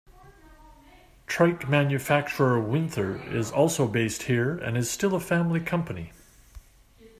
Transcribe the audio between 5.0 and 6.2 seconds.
a family company.